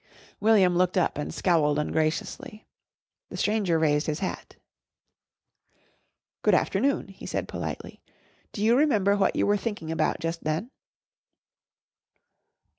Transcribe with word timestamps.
William 0.39 0.75
looked 0.75 0.97
up 0.97 1.19
and 1.19 1.31
scowled 1.31 1.77
ungraciously. 1.77 2.65
The 3.29 3.37
stranger 3.37 3.77
raised 3.77 4.07
his 4.07 4.17
hat. 4.17 4.55
"Good 6.41 6.55
afternoon," 6.55 7.09
he 7.09 7.27
said 7.27 7.47
politely, 7.47 8.01
"Do 8.51 8.63
you 8.63 8.75
remember 8.75 9.15
what 9.15 9.35
you 9.35 9.45
were 9.45 9.57
thinking 9.57 9.91
about 9.91 10.19
just 10.19 10.43
then?" 10.43 10.71